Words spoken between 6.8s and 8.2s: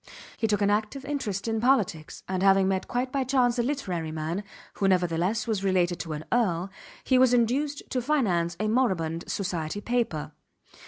he was induced to